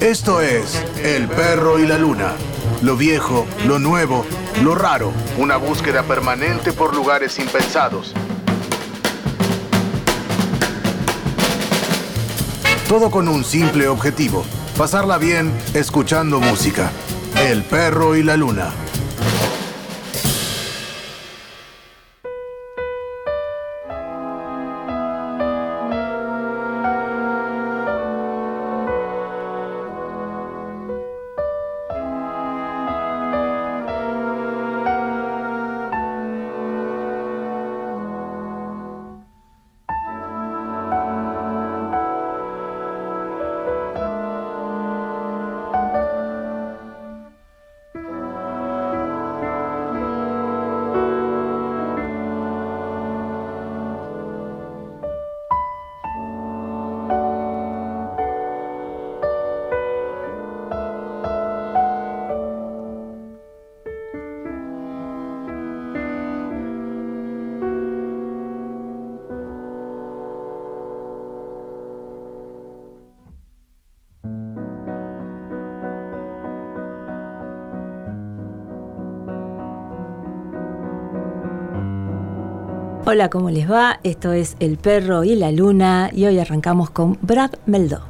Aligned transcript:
Esto 0.00 0.40
es 0.40 0.82
El 1.04 1.28
perro 1.28 1.78
y 1.78 1.86
la 1.86 1.98
luna. 1.98 2.32
Lo 2.80 2.96
viejo, 2.96 3.46
lo 3.66 3.78
nuevo, 3.78 4.24
lo 4.62 4.74
raro. 4.74 5.12
Una 5.36 5.58
búsqueda 5.58 6.04
permanente 6.04 6.72
por 6.72 6.96
lugares 6.96 7.38
impensados. 7.38 8.14
Todo 12.88 13.10
con 13.10 13.28
un 13.28 13.44
simple 13.44 13.88
objetivo. 13.88 14.42
Pasarla 14.78 15.18
bien 15.18 15.52
escuchando 15.74 16.40
música. 16.40 16.90
El 17.36 17.62
perro 17.62 18.16
y 18.16 18.22
la 18.22 18.38
luna. 18.38 18.72
Hola, 83.12 83.28
¿cómo 83.28 83.50
les 83.50 83.68
va? 83.68 83.98
Esto 84.04 84.32
es 84.32 84.56
El 84.60 84.76
Perro 84.76 85.24
y 85.24 85.34
la 85.34 85.50
Luna 85.50 86.10
y 86.12 86.26
hoy 86.26 86.38
arrancamos 86.38 86.90
con 86.90 87.18
Brad 87.22 87.50
Meldo. 87.66 88.09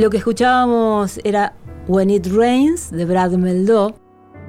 Lo 0.00 0.08
que 0.08 0.16
escuchábamos 0.16 1.20
era 1.24 1.52
When 1.86 2.08
It 2.08 2.26
Rains 2.28 2.90
de 2.90 3.04
Brad 3.04 3.32
Meldó 3.32 3.96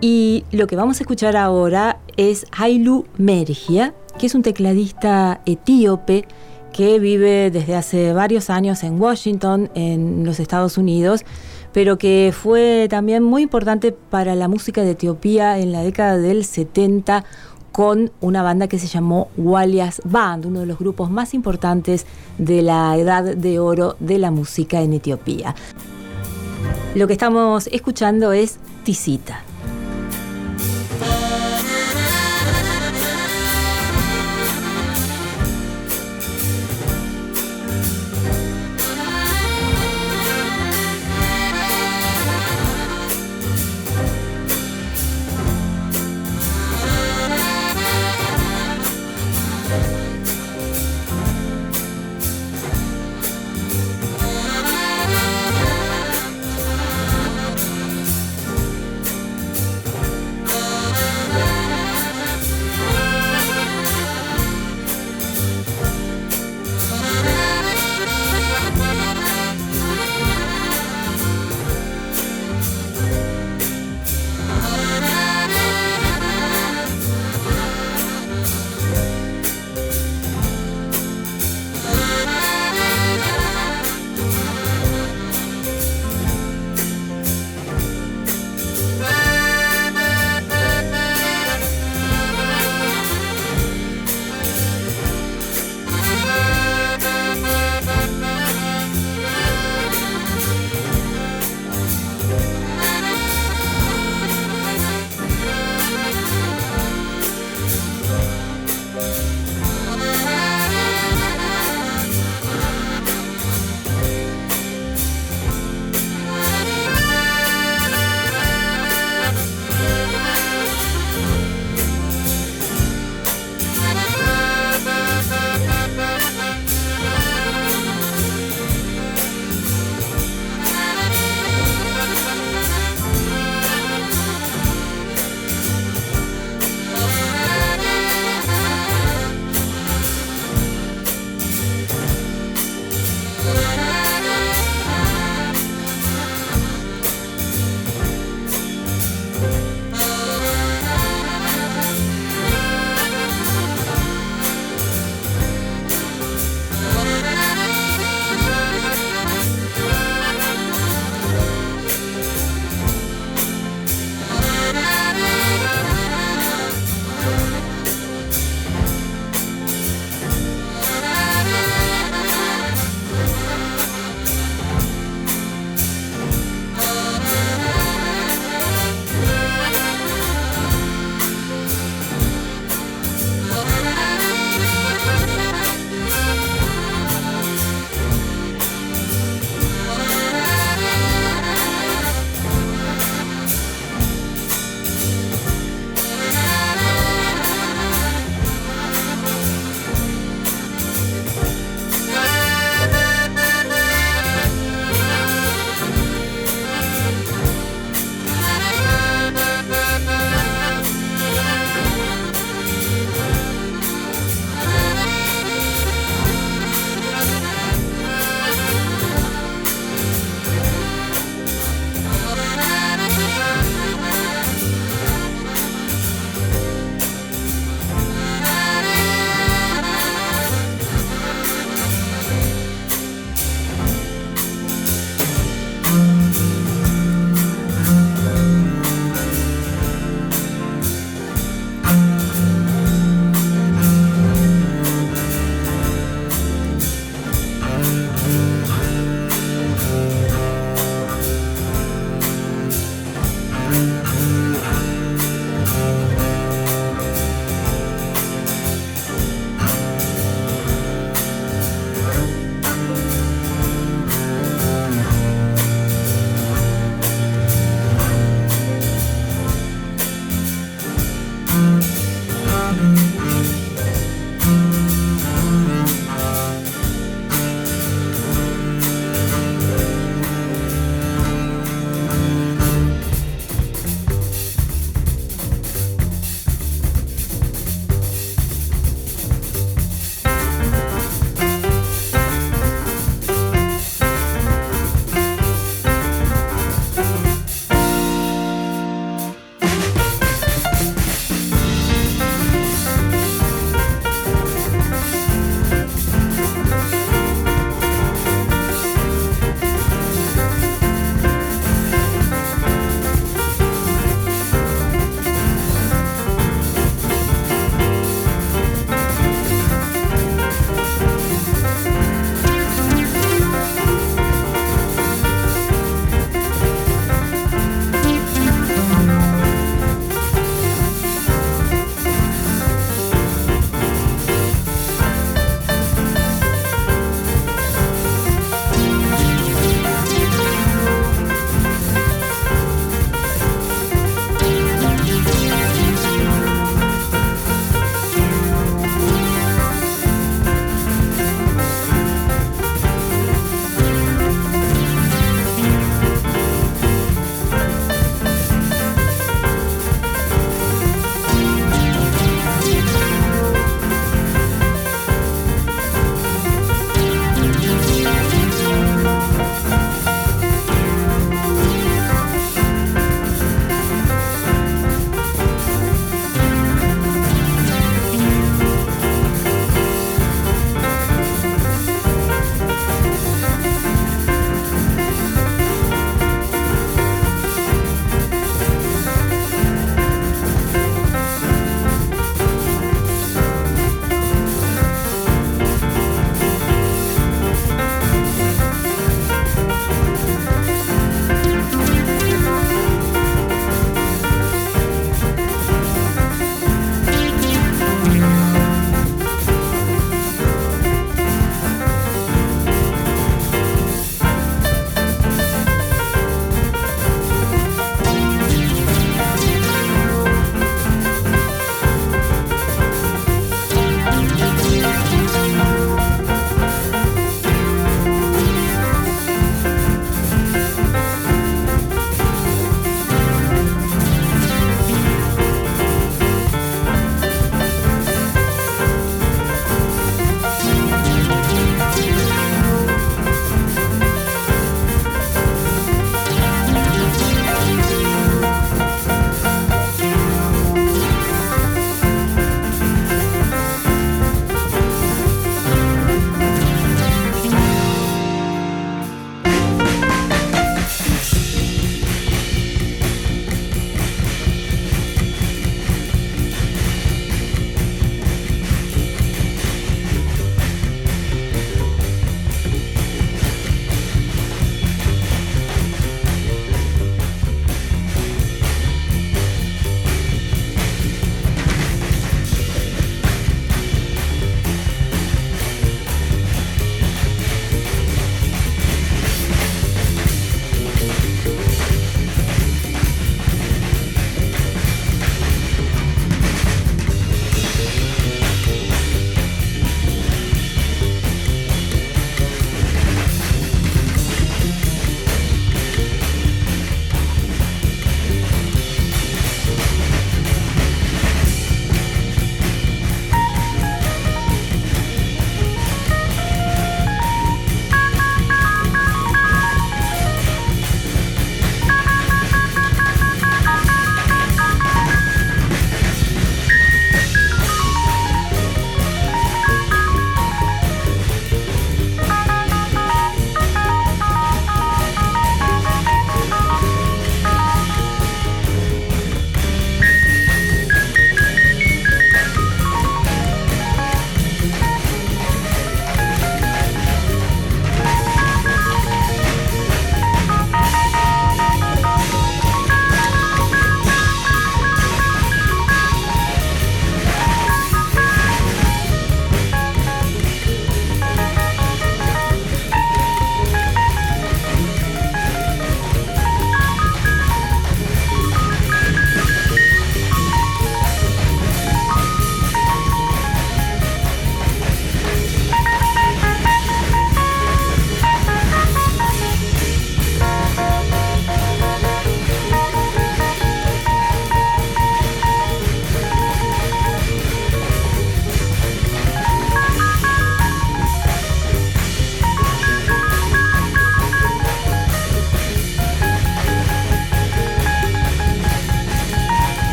y 0.00 0.42
lo 0.52 0.66
que 0.66 0.74
vamos 0.74 0.98
a 0.98 1.02
escuchar 1.02 1.36
ahora 1.36 2.00
es 2.16 2.46
Hailu 2.56 3.04
Mergia, 3.18 3.94
que 4.18 4.24
es 4.24 4.34
un 4.34 4.40
tecladista 4.40 5.42
etíope 5.44 6.26
que 6.72 6.98
vive 6.98 7.50
desde 7.50 7.76
hace 7.76 8.14
varios 8.14 8.48
años 8.48 8.82
en 8.84 8.98
Washington, 8.98 9.70
en 9.74 10.24
los 10.24 10.40
Estados 10.40 10.78
Unidos, 10.78 11.26
pero 11.74 11.98
que 11.98 12.32
fue 12.34 12.86
también 12.88 13.22
muy 13.22 13.42
importante 13.42 13.92
para 13.92 14.34
la 14.34 14.48
música 14.48 14.80
de 14.80 14.92
Etiopía 14.92 15.58
en 15.58 15.72
la 15.72 15.82
década 15.82 16.16
del 16.16 16.46
70 16.46 17.22
con 17.74 18.12
una 18.20 18.44
banda 18.44 18.68
que 18.68 18.78
se 18.78 18.86
llamó 18.86 19.26
Walias 19.36 20.00
Band, 20.04 20.46
uno 20.46 20.60
de 20.60 20.66
los 20.66 20.78
grupos 20.78 21.10
más 21.10 21.34
importantes 21.34 22.06
de 22.38 22.62
la 22.62 22.96
edad 22.96 23.24
de 23.24 23.58
oro 23.58 23.96
de 23.98 24.18
la 24.18 24.30
música 24.30 24.80
en 24.80 24.92
Etiopía. 24.92 25.56
Lo 26.94 27.08
que 27.08 27.14
estamos 27.14 27.66
escuchando 27.72 28.30
es 28.30 28.60
Tisita. 28.84 29.42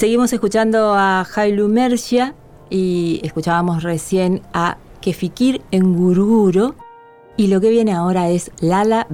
Seguimos 0.00 0.32
escuchando 0.32 0.94
a 0.94 1.26
Hailu 1.30 1.68
Mercia 1.68 2.34
y 2.70 3.20
escuchábamos 3.22 3.82
recién 3.82 4.40
a 4.54 4.78
Kefikir 5.02 5.60
en 5.72 5.94
Gurguro 5.94 6.74
y 7.36 7.48
lo 7.48 7.60
que 7.60 7.68
viene 7.68 7.92
ahora 7.92 8.30
es 8.30 8.50
Lala 8.62 9.06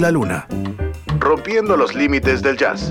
La 0.00 0.10
luna, 0.10 0.46
rompiendo 1.18 1.76
los 1.76 1.94
límites 1.94 2.40
del 2.40 2.56
jazz. 2.56 2.90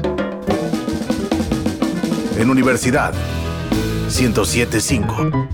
En 2.38 2.52
Universidad 2.52 3.16
1075. 4.16 5.49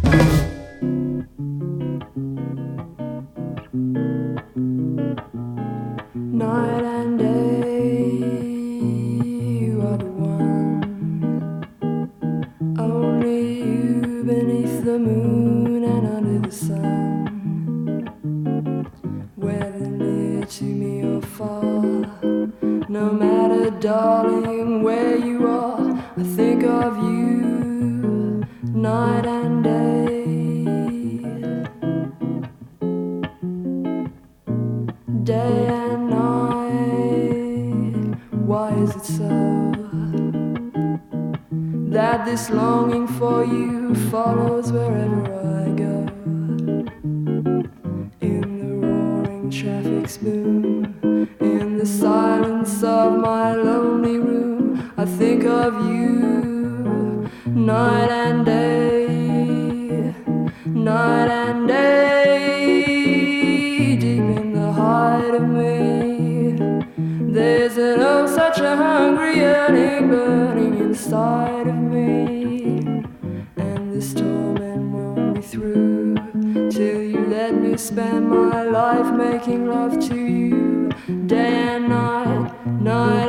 Burning 70.36 70.78
inside 70.80 71.66
of 71.66 71.76
me, 71.76 72.78
and 73.56 73.94
this 73.94 74.14
torment 74.14 74.84
won't 74.94 75.36
be 75.36 75.42
through 75.42 76.16
till 76.76 77.02
you 77.14 77.22
let 77.38 77.54
me 77.56 77.78
spend 77.78 78.30
my 78.30 78.64
life 78.64 79.10
making 79.14 79.66
love 79.76 79.94
to 80.10 80.16
you, 80.16 80.90
day 81.26 81.54
and 81.76 81.88
night, 81.88 82.52
night 82.82 83.25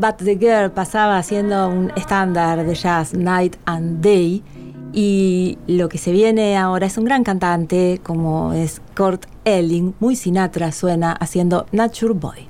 But 0.00 0.18
the 0.18 0.36
Girl 0.36 0.70
pasaba 0.70 1.20
siendo 1.24 1.68
un 1.68 1.90
estándar 1.96 2.64
de 2.64 2.74
jazz 2.76 3.14
Night 3.14 3.56
and 3.64 4.00
Day 4.00 4.44
y 4.92 5.58
lo 5.66 5.88
que 5.88 5.98
se 5.98 6.12
viene 6.12 6.56
ahora 6.56 6.86
es 6.86 6.96
un 6.98 7.04
gran 7.04 7.24
cantante 7.24 8.00
como 8.04 8.52
es 8.52 8.80
Kurt 8.96 9.26
Elling, 9.44 9.94
muy 9.98 10.14
Sinatra 10.14 10.70
suena 10.70 11.12
haciendo 11.12 11.66
Nature 11.72 12.14
Boy. 12.14 12.48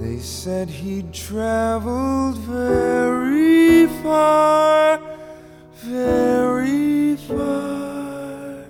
They 0.00 0.18
said 0.20 0.70
he'd 0.70 1.12
traveled 1.12 2.38
very 2.38 3.88
far. 4.02 4.98
Very 5.82 7.16
far 7.16 8.64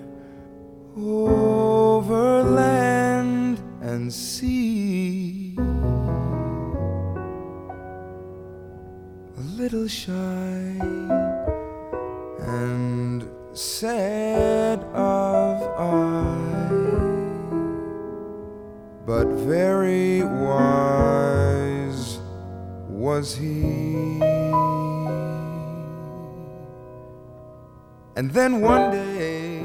over 0.97 2.41
land 2.43 3.61
and 3.81 4.11
sea. 4.11 5.55
A 9.37 9.41
little 9.57 9.87
shy 9.87 10.75
and 12.39 13.29
sad 13.53 14.83
of 14.95 15.61
eye, 15.77 16.69
but 19.05 19.27
very 19.27 20.23
wise 20.23 22.17
was 22.89 23.35
he. 23.35 24.42
And 28.15 28.29
then 28.29 28.61
one 28.61 28.91
day, 28.91 29.57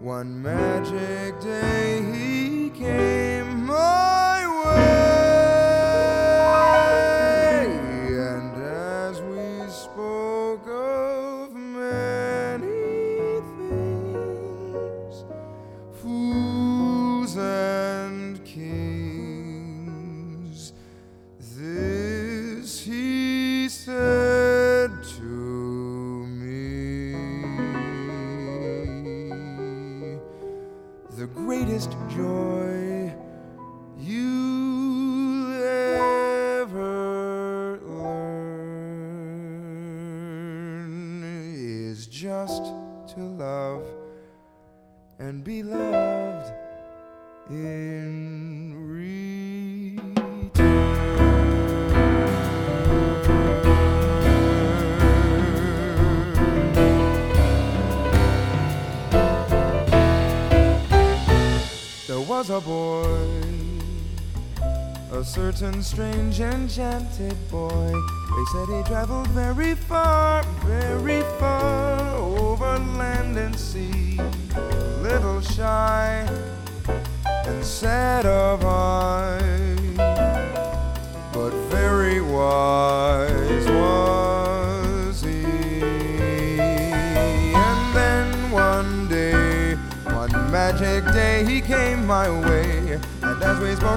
one 0.00 0.40
magic 0.40 1.38
day, 1.42 2.03
was 62.38 62.50
a 62.50 62.60
boy, 62.60 63.40
a 65.12 65.22
certain 65.22 65.80
strange 65.80 66.40
enchanted 66.40 67.36
boy. 67.48 67.92
They 68.34 68.44
said 68.52 68.68
he 68.76 68.82
traveled 68.90 69.28
very 69.28 69.76
far, 69.76 70.42
very 70.64 71.22
far 71.38 72.00
over 72.16 72.76
land 72.98 73.38
and 73.38 73.56
sea. 73.56 74.18
Little 75.00 75.42
shy 75.42 76.26
and 77.46 77.64
sad 77.64 78.26
of 78.26 78.64
eye, 78.64 79.76
but 81.32 81.52
very 81.70 82.20
wise 82.20 83.03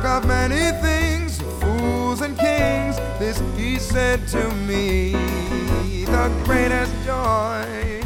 talk 0.02 0.24
of 0.24 0.28
many 0.28 0.72
things, 0.82 1.42
fools 1.60 2.22
and 2.22 2.38
kings. 2.38 2.98
This 3.20 3.42
he 3.56 3.80
said 3.80 4.28
to 4.28 4.50
me, 4.68 5.12
the 6.06 6.32
greatest 6.44 6.94
joy 7.04 8.02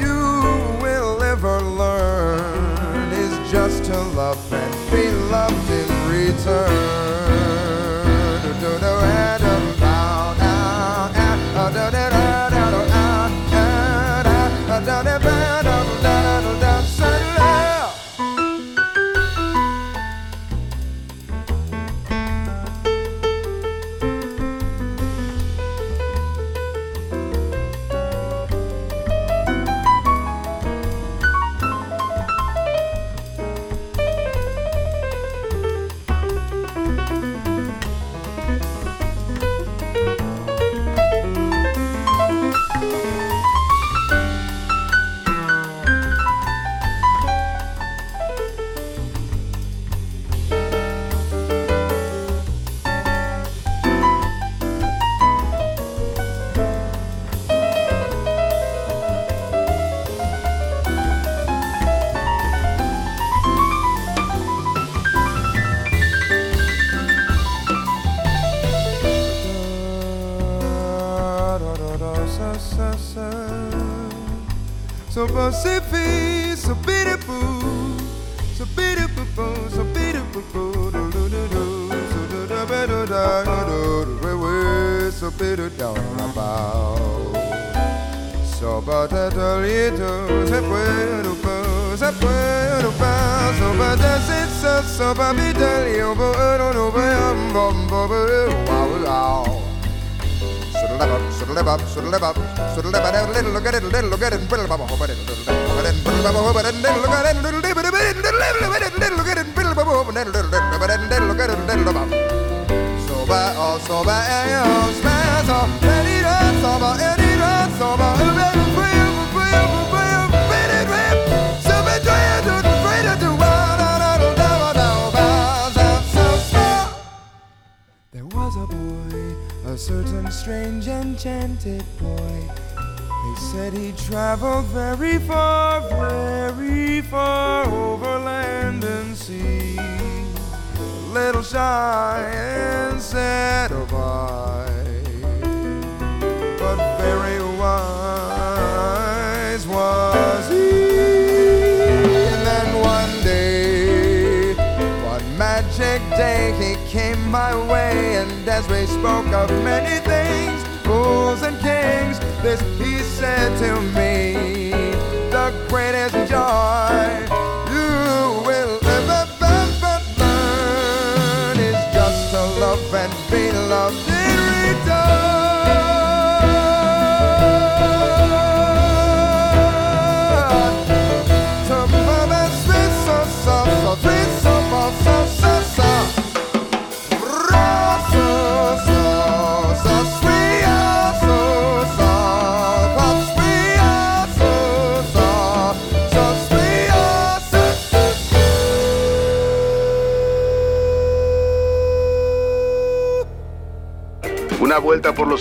you 0.00 0.42
will 0.82 1.22
ever 1.22 1.60
learn 1.60 3.12
is 3.12 3.50
just 3.50 3.84
to 3.84 3.96
love 4.16 4.52
and 4.52 4.90
be 4.90 5.08
loved 5.30 5.70
in 5.70 5.88
return. 6.10 7.11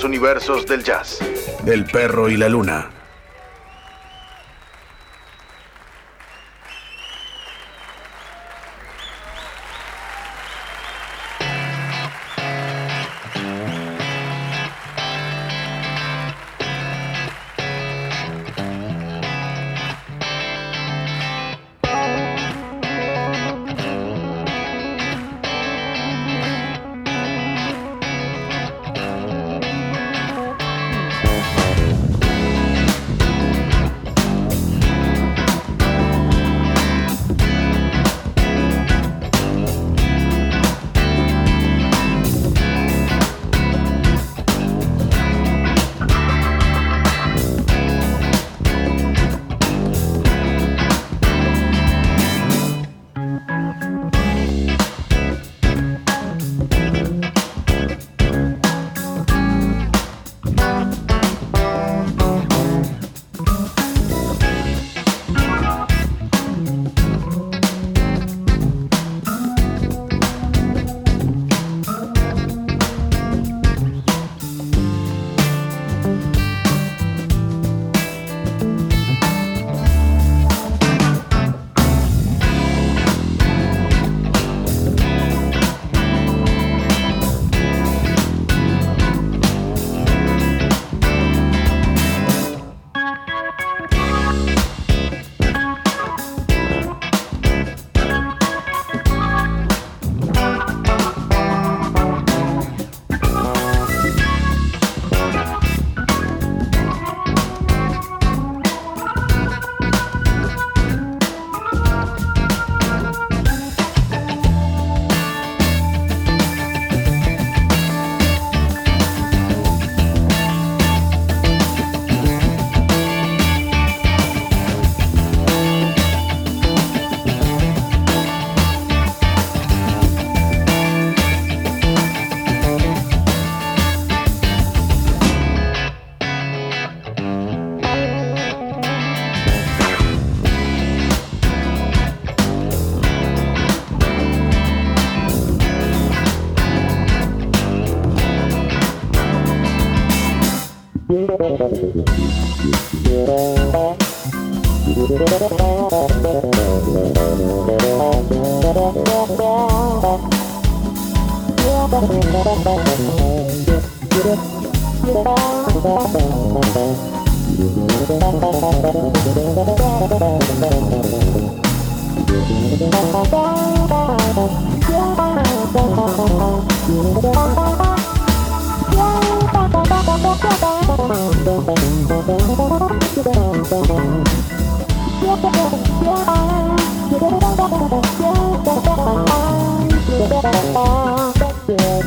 universos 0.04 0.66
del 0.66 0.84
jazz. 0.84 1.20
El 1.66 1.86
perro 1.86 2.30
y 2.30 2.38
la 2.38 2.50
luna. 2.50 3.01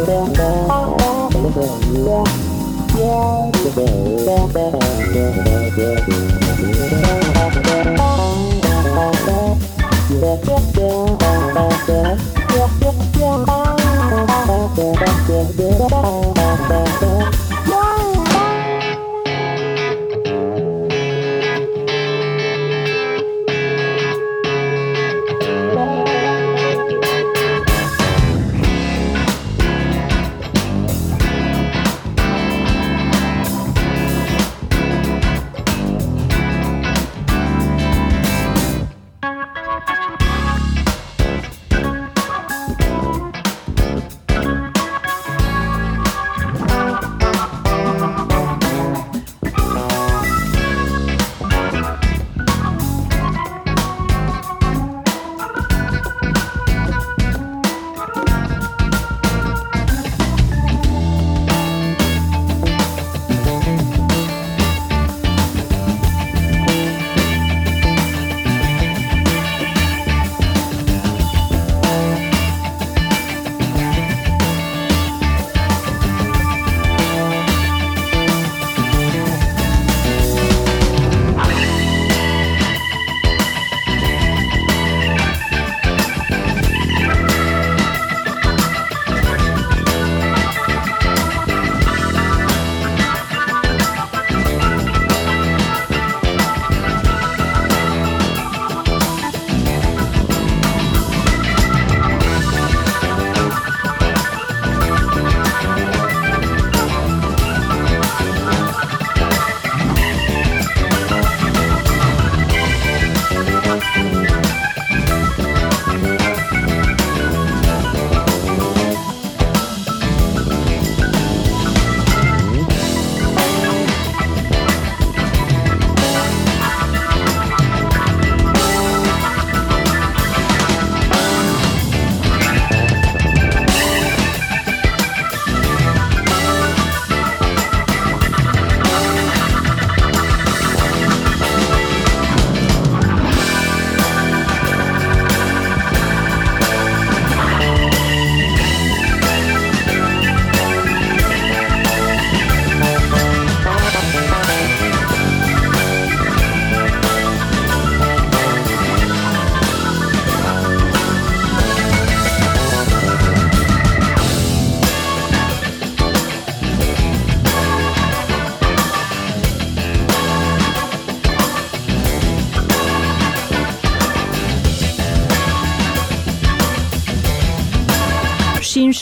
Yeah. 0.07 0.35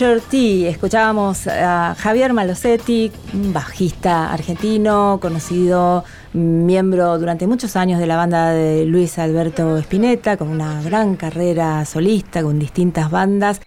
Escuchábamos 0.02 1.46
a 1.46 1.94
Javier 1.96 2.32
Malosetti, 2.32 3.12
un 3.34 3.52
bajista 3.52 4.32
argentino, 4.32 5.20
conocido 5.22 6.02
miembro 6.32 7.20
durante 7.20 7.46
muchos 7.46 7.76
años 7.76 8.00
de 8.00 8.08
la 8.08 8.16
banda 8.16 8.50
de 8.50 8.84
Luis 8.84 9.16
Alberto 9.20 9.78
Spinetta, 9.78 10.36
con 10.36 10.48
una 10.48 10.82
gran 10.82 11.14
carrera 11.14 11.84
solista, 11.84 12.42
con 12.42 12.58
distintas 12.58 13.12
bandas. 13.12 13.60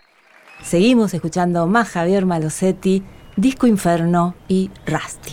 Seguimos 0.62 1.14
escuchando 1.14 1.68
más 1.68 1.88
Javier 1.88 2.26
Malosetti, 2.26 3.02
Disco 3.38 3.66
Inferno 3.66 4.36
y 4.50 4.70
Rusty. 4.86 5.25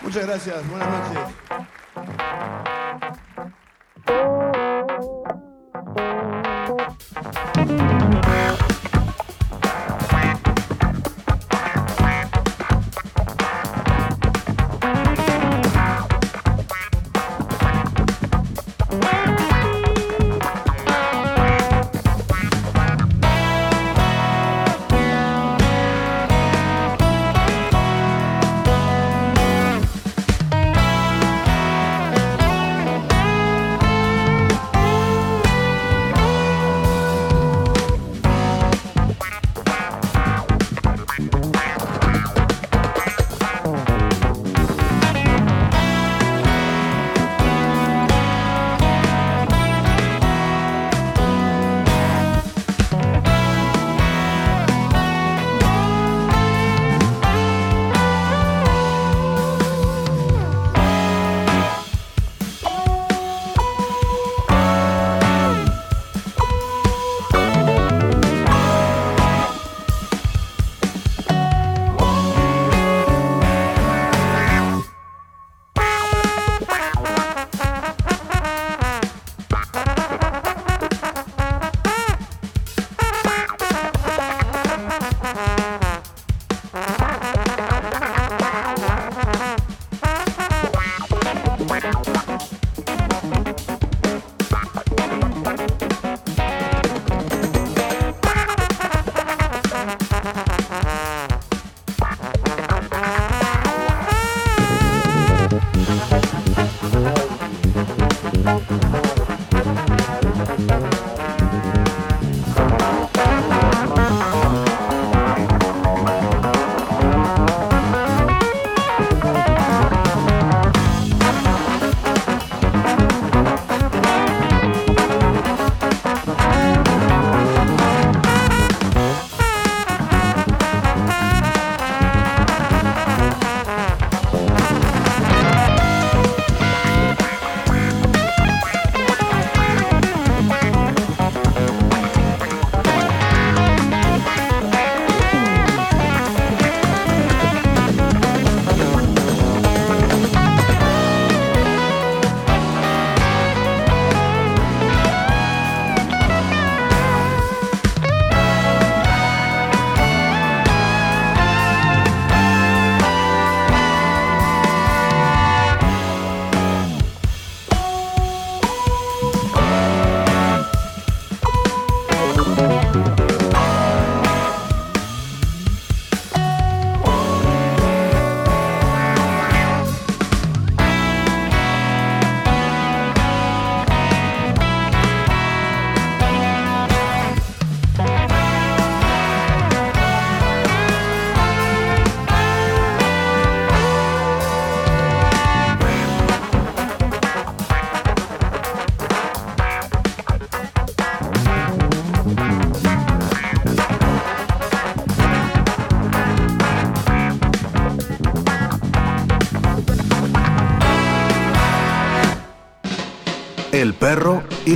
Muchas 0.00 0.26
gracias. 0.26 0.66
Buenas 0.68 0.88
noches. 0.88 1.19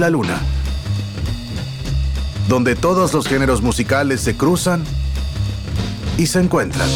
La 0.05 0.11
luna. 0.11 0.39
Donde 2.47 2.77
todos 2.77 3.15
los 3.15 3.27
géneros 3.27 3.63
musicales 3.63 4.21
se 4.21 4.37
cruzan 4.37 4.85
y 6.19 6.27
se 6.27 6.41
encuentran. 6.41 6.91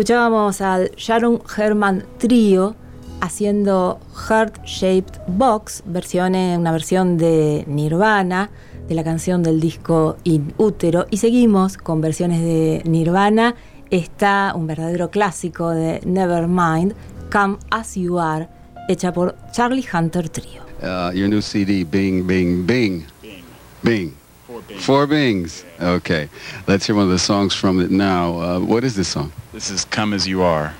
Escuchábamos 0.00 0.62
al 0.62 0.92
Sharon 0.96 1.42
Herman 1.58 2.06
Trio 2.16 2.74
haciendo 3.20 4.00
Heart 4.14 4.64
Shaped 4.64 5.20
Box, 5.26 5.82
versión, 5.84 6.34
una 6.34 6.72
versión 6.72 7.18
de 7.18 7.64
Nirvana, 7.66 8.48
de 8.88 8.94
la 8.94 9.04
canción 9.04 9.42
del 9.42 9.60
disco 9.60 10.16
In 10.24 10.54
Útero. 10.56 11.04
Y 11.10 11.18
seguimos 11.18 11.76
con 11.76 12.00
versiones 12.00 12.40
de 12.40 12.80
Nirvana. 12.86 13.56
Está 13.90 14.54
un 14.56 14.66
verdadero 14.66 15.10
clásico 15.10 15.68
de 15.68 16.00
Nevermind, 16.06 16.94
Come 17.30 17.58
As 17.70 17.94
You 17.94 18.18
Are, 18.18 18.48
hecha 18.88 19.12
por 19.12 19.36
Charlie 19.52 19.84
Hunter 19.92 20.30
Trio. 20.30 20.62
Uh, 20.82 21.12
your 21.12 21.28
new 21.28 21.42
CD, 21.42 21.84
Bing, 21.84 22.26
Bing, 22.26 22.64
Bing. 22.66 23.04
Bing. 23.20 23.44
Bing. 23.82 24.14
Four 24.46 24.62
Bings. 24.66 24.82
Four 24.82 25.06
Bings. 25.06 25.64
Okay. 25.78 26.30
Let's 26.66 26.86
hear 26.86 26.96
one 26.96 27.04
of 27.04 27.10
the 27.10 27.18
songs 27.18 27.54
from 27.54 27.82
it 27.82 27.90
now. 27.90 28.40
Uh, 28.40 28.60
what 28.60 28.82
is 28.82 28.96
this 28.96 29.08
song? 29.08 29.30
This 29.52 29.68
is 29.68 29.84
Come 29.84 30.12
As 30.12 30.28
You 30.28 30.42
Are. 30.42 30.74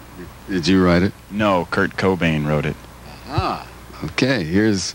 Did 0.48 0.68
you 0.68 0.84
write 0.84 1.02
it? 1.02 1.12
No, 1.28 1.66
Kurt 1.72 1.96
Cobain 1.96 2.46
wrote 2.46 2.64
it. 2.64 2.76
Ah, 3.26 3.66
okay. 4.04 4.44
Here's 4.44 4.94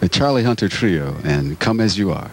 the 0.00 0.08
Charlie 0.08 0.42
Hunter 0.42 0.68
Trio 0.68 1.16
and 1.24 1.58
Come 1.58 1.80
As 1.80 1.96
You 1.96 2.12
Are. 2.12 2.30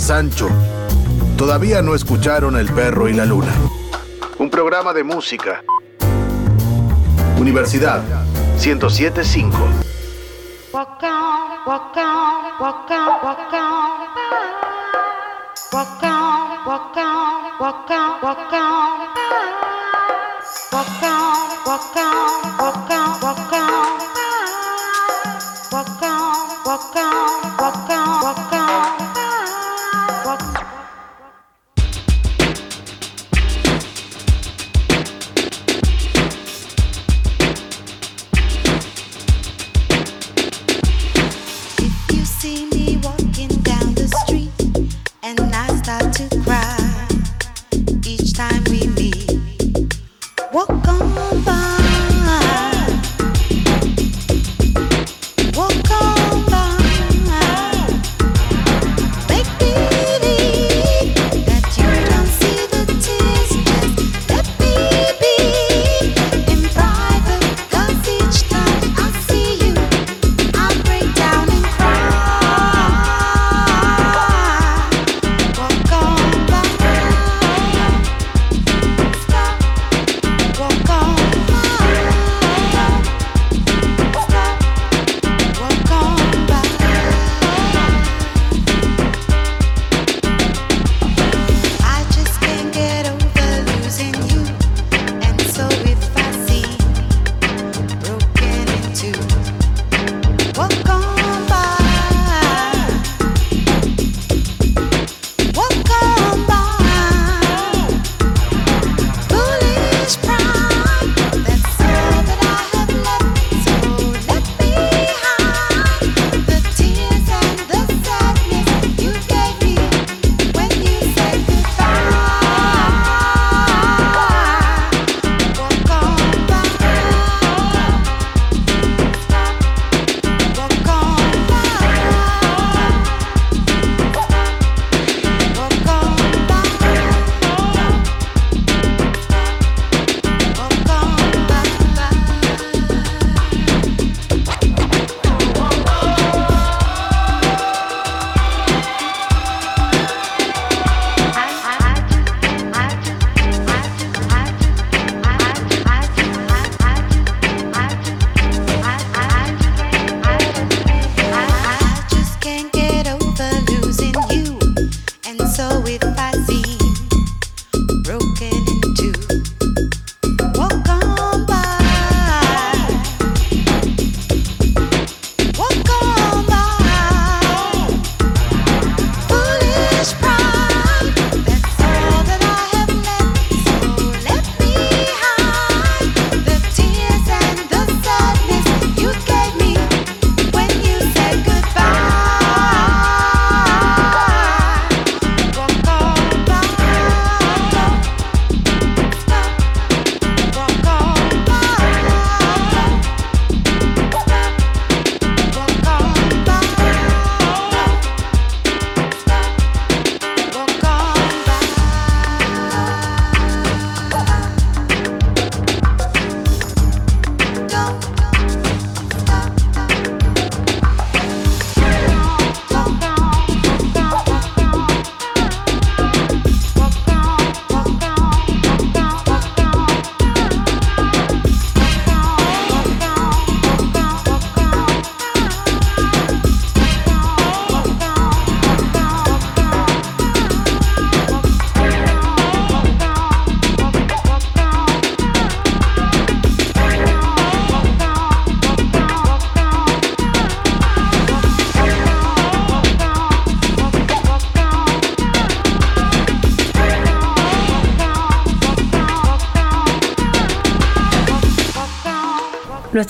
Sancho. 0.00 0.48
Todavía 1.36 1.82
no 1.82 1.94
escucharon 1.94 2.56
El 2.56 2.68
Perro 2.68 3.08
y 3.08 3.12
la 3.12 3.24
Luna. 3.24 3.52
Un 4.38 4.50
programa 4.50 4.92
de 4.92 5.04
música. 5.04 5.62
Universidad 7.38 8.02
1075. 8.58 9.85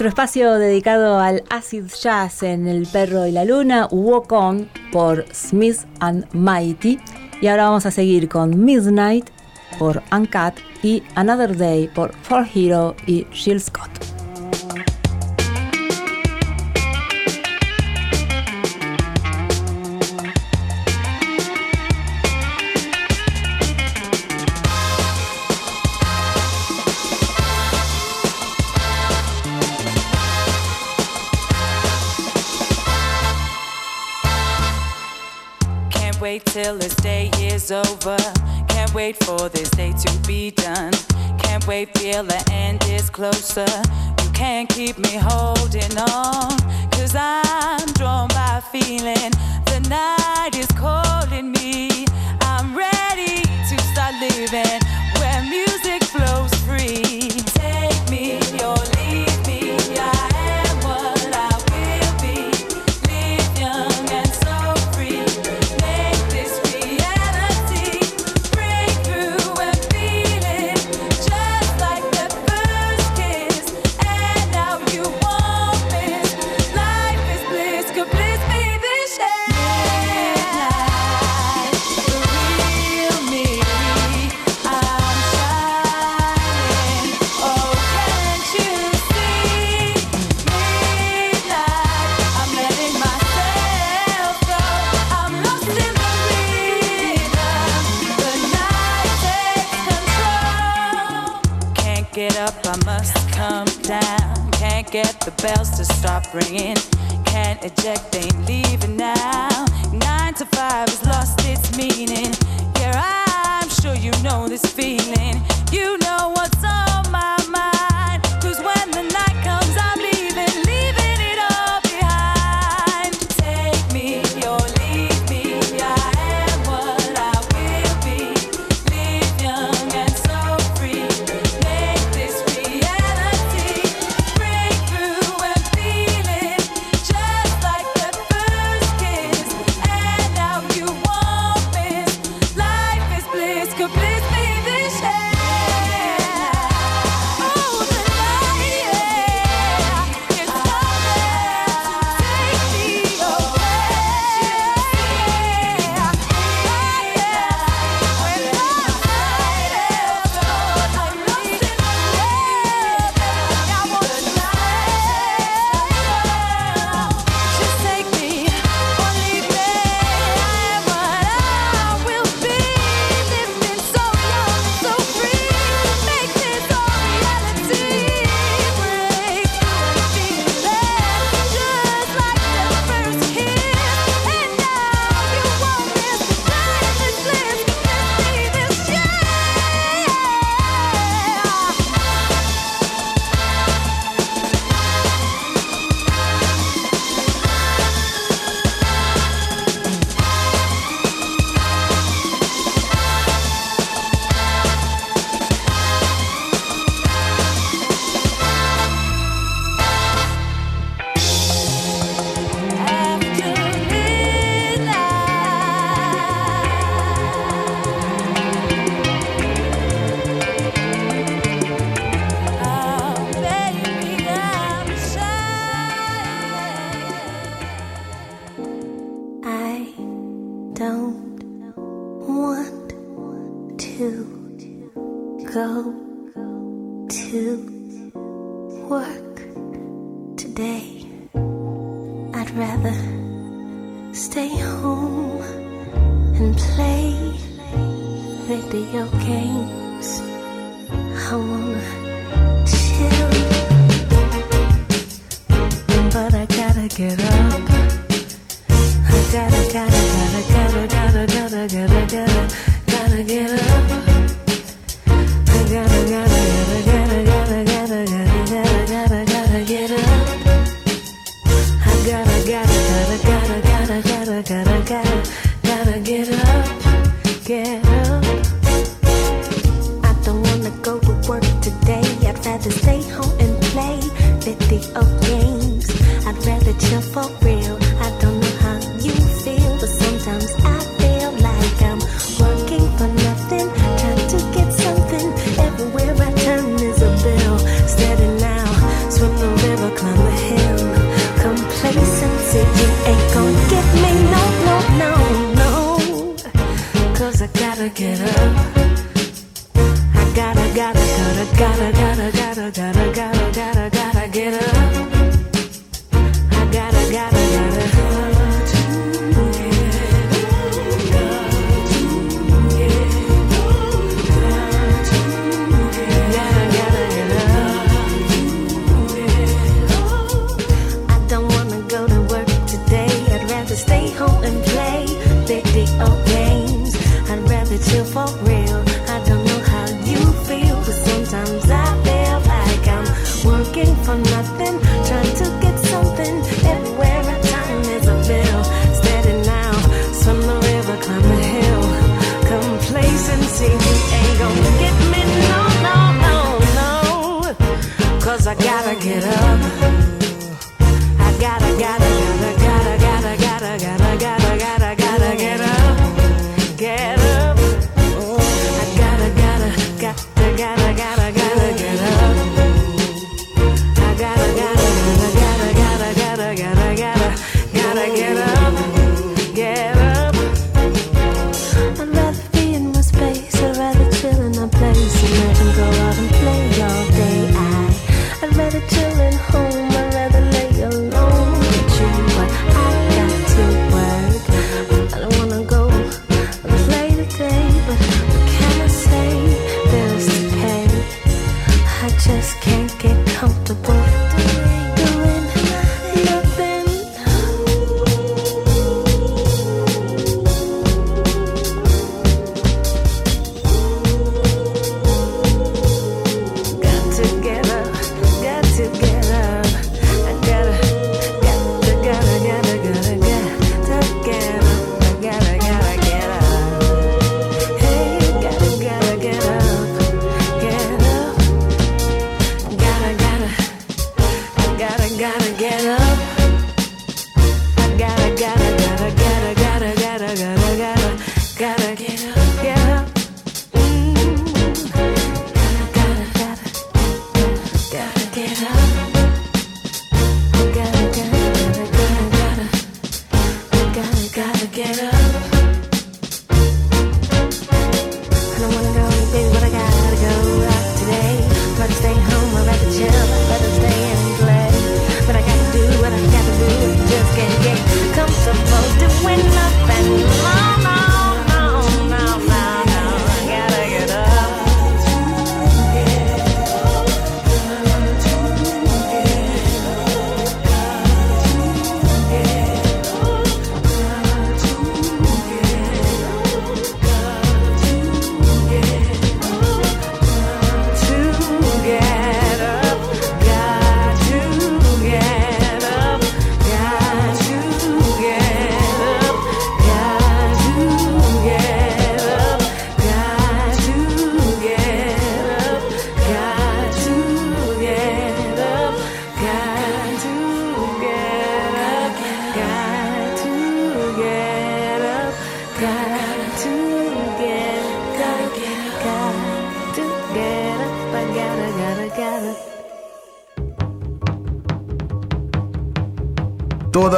nuestro 0.07 0.23
espacio 0.23 0.55
dedicado 0.61 1.19
al 1.19 1.43
acid 1.51 1.87
jazz 2.01 2.45
en 2.45 2.69
El 2.69 2.87
Perro 2.87 3.27
y 3.27 3.33
la 3.33 3.45
Luna, 3.45 3.89
Walk 3.91 4.31
On 4.31 4.69
por 4.93 5.25
Smith 5.35 5.79
and 5.99 6.25
Mighty. 6.33 7.01
Y 7.41 7.49
ahora 7.49 7.65
vamos 7.65 7.87
a 7.87 7.91
seguir 7.91 8.29
con 8.29 8.65
Midnight 8.65 9.29
por 9.81 10.05
Uncut 10.13 10.55
y 10.85 11.03
Another 11.17 11.57
Day 11.57 11.89
por 11.89 12.15
For 12.23 12.47
Hero 12.55 12.95
y 13.09 13.27
Jill 13.33 13.61
closer. 43.31 43.67
You 44.23 44.31
can't 44.31 44.69
keep 44.69 44.99
me 44.99 45.17
holding 45.17 45.46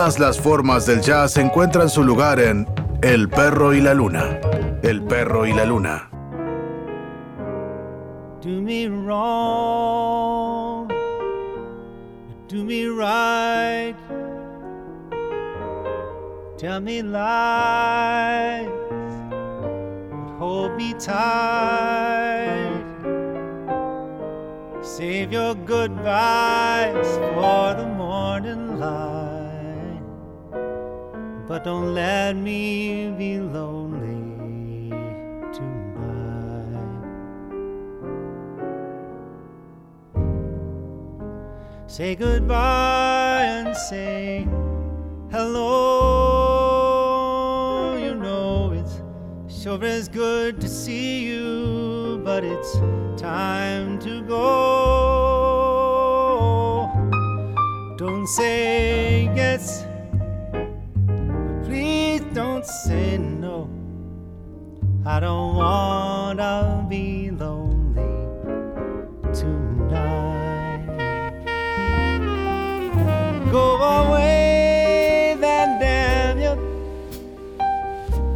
Todas 0.08 0.20
las 0.20 0.40
formas 0.40 0.86
del 0.86 1.02
jazz 1.02 1.36
encuentran 1.36 1.90
su 1.90 2.02
lugar 2.02 2.40
en 2.40 2.66
El 3.02 3.28
perro 3.28 3.74
y 3.74 3.82
la 3.82 3.92
luna. 3.92 4.40
El 4.82 5.02
perro 5.02 5.44
y 5.44 5.52
la 5.52 5.66
luna. 5.66 6.08
Do 8.40 8.48
me 8.48 8.88
wrong, 8.88 10.88
do 12.48 12.64
me 12.64 12.86
right. 12.86 13.94
Tell 16.56 16.80
me 16.80 17.02
lies, 17.02 18.66
hold 20.38 20.74
me 20.78 20.94
tight. 20.94 22.82
Save 24.80 25.30
your 25.30 25.54
goodbyes 25.66 27.06
for 27.34 27.77
don't 31.68 31.92
let 31.92 32.34
me 32.34 33.10
be 33.18 33.38
lonely 33.38 34.88
tonight. 35.52 37.02
Say 41.86 42.14
goodbye 42.14 43.42
and 43.42 43.76
say 43.76 44.48
hello. 45.30 45.66
You 48.02 48.14
know 48.14 48.72
it's 48.72 49.02
sure 49.62 49.84
is 49.84 50.08
good 50.08 50.62
to 50.62 50.68
see 50.68 51.26
you, 51.26 52.22
but 52.24 52.44
it's 52.44 52.72
time 53.20 53.98
to 53.98 54.22
go. 54.22 54.38
Don't 57.98 58.26
say 58.26 59.24
yes, 59.36 59.84
I 65.10 65.20
don't 65.20 65.56
wanna 65.56 66.84
be 66.86 67.30
lonely 67.30 68.02
tonight. 69.32 70.84
Go 73.50 73.76
away, 73.76 75.34
then 75.40 76.38
you. 76.44 76.54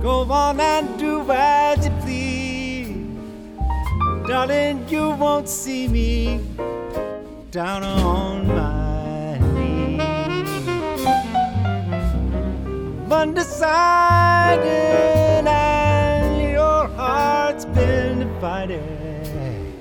Go 0.00 0.22
on 0.32 0.60
and 0.60 0.98
do 0.98 1.30
as 1.30 1.84
you 1.84 1.92
please. 2.00 2.96
Darling, 4.26 4.88
you 4.88 5.10
won't 5.10 5.50
see 5.50 5.86
me 5.88 6.40
down 7.50 7.82
on 7.82 8.46
my 8.48 9.38
knees. 9.52 10.00
Undecided, 13.12 14.62
been. 18.42 19.72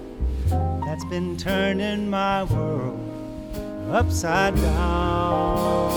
That's 0.85 1.03
been 1.05 1.35
turning 1.35 2.11
my 2.11 2.43
world 2.43 2.99
upside 3.91 4.55
down. 4.55 5.89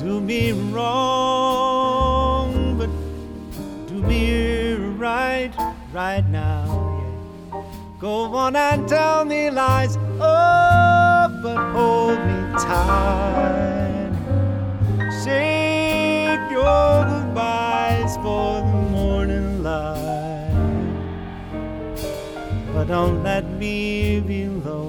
Do 0.00 0.20
me 0.20 0.50
wrong, 0.72 2.48
but 2.76 2.90
do 3.86 4.02
me 4.02 4.74
right, 4.98 5.52
right 5.92 6.28
now. 6.28 6.66
Go 8.00 8.34
on 8.34 8.56
and 8.56 8.88
tell 8.88 9.24
me 9.24 9.48
lies, 9.50 9.96
oh, 10.20 11.28
but 11.40 11.56
hold 11.72 12.18
me 12.18 12.52
tight. 12.58 13.77
Goodbyes 16.68 18.16
for 18.16 18.60
the 18.60 18.82
morning 18.90 19.62
light, 19.62 20.52
but 22.72 22.84
don't 22.88 23.22
let 23.22 23.44
me 23.44 24.20
be 24.20 24.46
lonely 24.48 24.87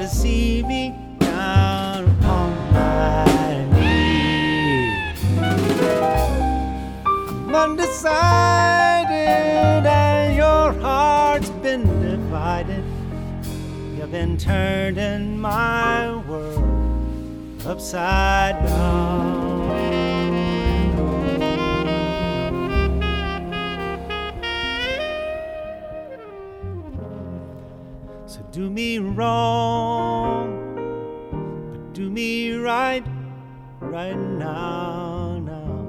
to 0.00 0.08
see 0.08 0.62
me 0.62 0.94
down 1.18 2.08
on 2.24 2.72
my 2.72 3.64
knees. 3.74 5.18
I'm 7.46 7.54
undecided, 7.54 9.10
and 9.86 10.34
your 10.34 10.72
heart's 10.80 11.50
been 11.50 11.84
divided. 12.00 12.82
You've 13.98 14.10
been 14.10 14.38
turning 14.38 15.38
my 15.38 16.16
world 16.26 17.66
upside 17.66 18.54
down. 18.66 19.39
Do 28.70 28.74
me 28.74 28.98
wrong, 29.00 30.46
but 31.72 31.92
do 31.92 32.08
me 32.08 32.52
right, 32.52 33.04
right 33.80 34.16
now, 34.16 35.40
now. 35.44 35.88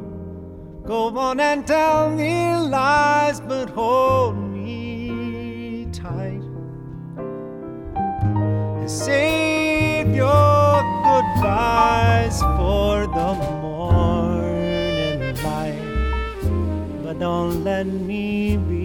Go 0.83 1.15
on 1.15 1.39
and 1.39 1.67
tell 1.67 2.09
me 2.09 2.55
lies, 2.55 3.39
but 3.39 3.69
hold 3.69 4.35
me 4.35 5.85
tight. 5.91 6.41
And 8.79 8.89
save 8.89 10.15
your 10.15 10.81
goodbyes 11.05 12.41
for 12.41 13.05
the 13.05 13.33
morning 13.61 15.35
light. 15.43 17.03
But 17.03 17.19
don't 17.19 17.63
let 17.63 17.85
me 17.85 18.57
be 18.57 18.80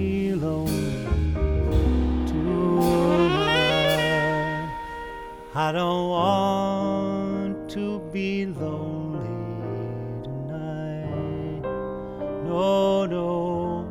I 5.59 5.73
don't 5.73 6.11
want 6.11 7.71
to 7.71 8.01
be 8.13 8.45
lonely 8.45 9.25
tonight. 10.23 11.63
No, 12.45 13.07
no. 13.07 13.87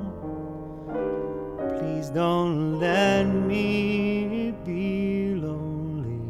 Please 1.80 2.12
don't 2.12 2.80
let 2.80 3.24
me 3.24 4.54
be 4.64 5.34
lonely 5.34 6.22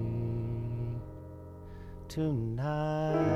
tonight. 2.07 3.35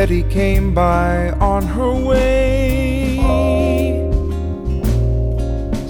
Betty 0.00 0.22
came 0.30 0.72
by 0.72 1.28
on 1.32 1.62
her 1.62 1.92
way. 1.92 3.18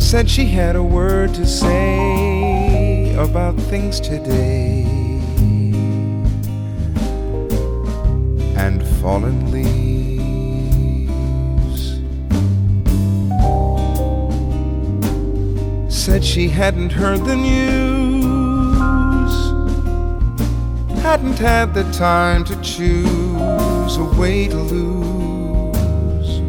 Said 0.01 0.29
she 0.29 0.47
had 0.47 0.75
a 0.75 0.83
word 0.83 1.33
to 1.35 1.47
say 1.47 3.15
about 3.15 3.55
things 3.71 4.01
today. 4.01 4.83
And 8.57 8.85
fallen 9.01 9.53
leaves. 9.53 9.71
Said 15.89 16.25
she 16.25 16.49
hadn't 16.49 16.91
heard 16.91 17.25
the 17.25 17.37
news 17.37 18.11
hadn't 21.01 21.39
had 21.39 21.73
the 21.75 21.85
time 21.93 22.45
to 22.45 22.55
choose 22.61 23.60
a 23.97 24.05
way 24.19 24.49
to 24.49 24.57
lose. 24.57 26.41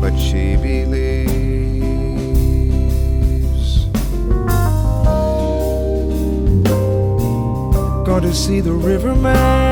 But 0.00 0.16
she 0.18 0.56
believes. 0.56 1.10
Going 8.06 8.22
to 8.22 8.34
see 8.34 8.60
the 8.60 8.72
riverman. 8.72 9.70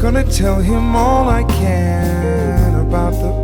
Gonna 0.00 0.24
tell 0.24 0.60
him 0.60 0.96
all 0.96 1.28
I 1.28 1.44
can 1.44 2.74
about 2.86 3.12
the 3.12 3.39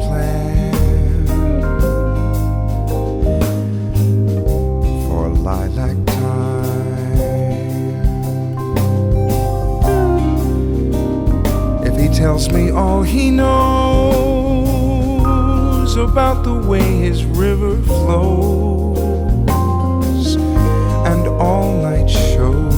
tells 12.26 12.50
me 12.50 12.72
all 12.72 13.04
he 13.04 13.30
knows 13.30 13.46
about 15.94 16.42
the 16.42 16.52
way 16.52 16.80
his 16.80 17.24
river 17.24 17.80
flows 17.82 19.06
and 21.06 21.28
all 21.40 21.80
night 21.80 22.10
shows 22.10 22.74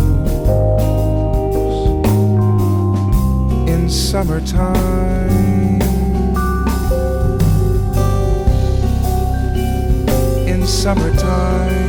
in 3.70 3.89
summertime. 3.89 5.81
In 10.47 10.66
summertime. 10.66 11.89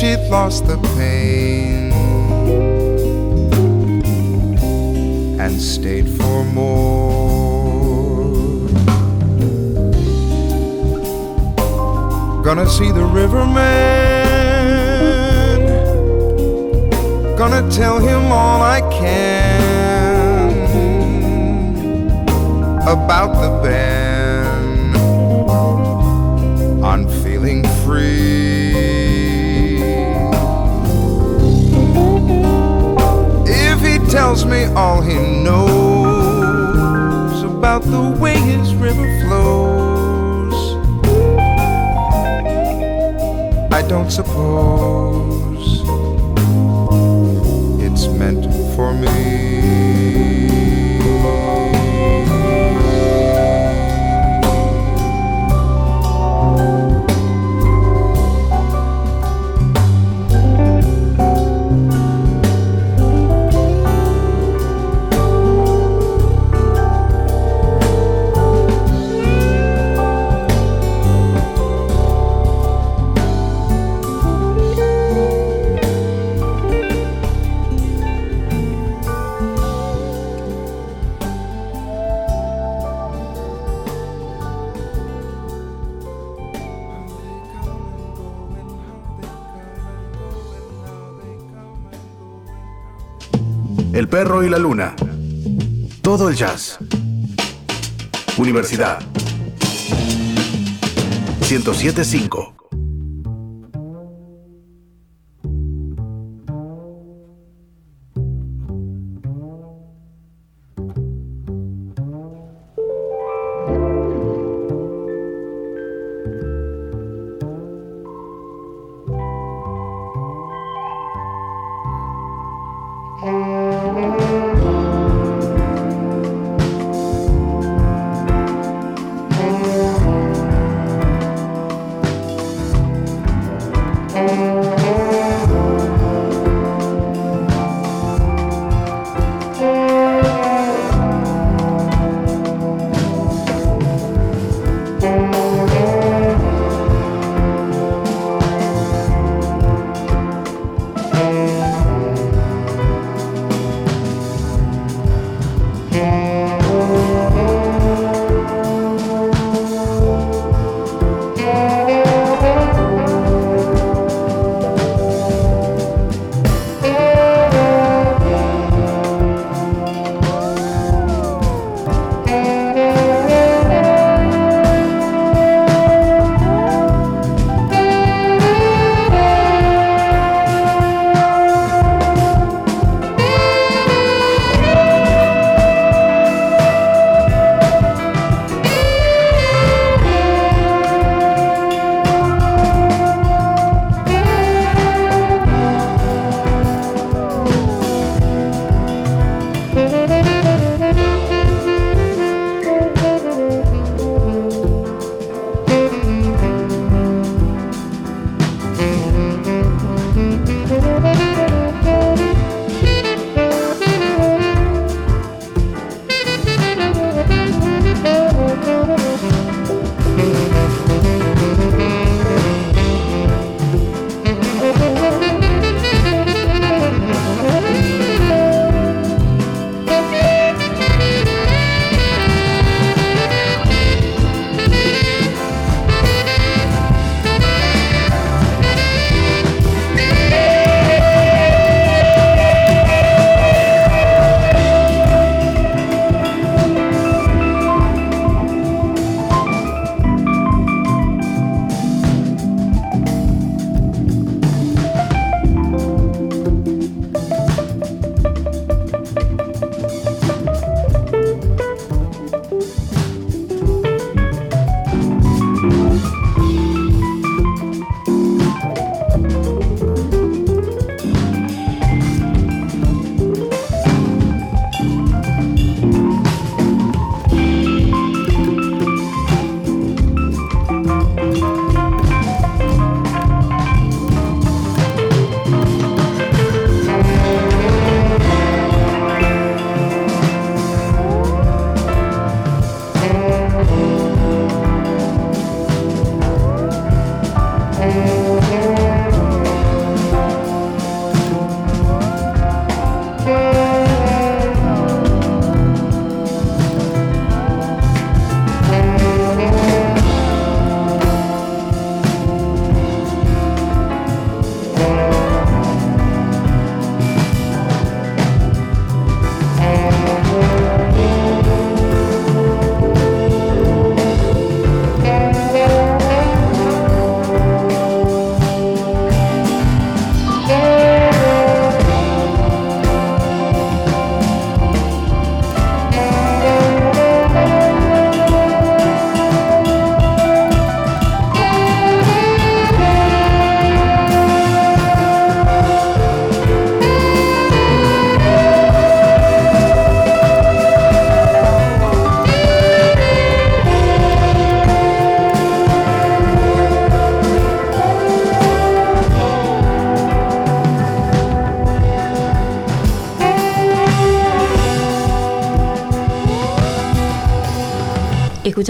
she'd 0.00 0.30
lost 0.30 0.66
the 0.66 0.78
pain 0.96 1.92
and 5.38 5.60
stayed 5.60 6.08
for 6.08 6.42
more. 6.44 7.10
Gonna 12.42 12.66
see 12.66 12.90
the 12.90 13.04
riverman. 13.04 13.60
Gonna 17.36 17.70
tell 17.70 17.98
him 17.98 18.32
all 18.32 18.62
I 18.62 18.80
can 19.00 20.50
about 22.96 23.32
the 23.42 23.50
band. 23.62 24.96
I'm 26.82 27.06
feeling 27.22 27.64
free. 27.84 28.49
Me 34.60 34.66
all 34.74 35.00
he 35.00 35.14
knows 35.42 37.42
about 37.42 37.82
the 37.82 38.14
way 38.20 38.36
his 38.36 38.74
river 38.74 39.06
flows. 39.22 40.54
I 43.72 43.80
don't 43.88 44.10
suppose 44.10 45.80
it's 47.80 48.06
meant 48.08 48.44
for 48.76 48.92
me. 48.92 49.59
Perro 94.22 94.44
y 94.44 94.50
la 94.50 94.58
luna. 94.58 94.94
Todo 96.02 96.28
el 96.28 96.36
jazz. 96.36 96.76
Universidad. 98.36 98.98
1075. 101.48 102.59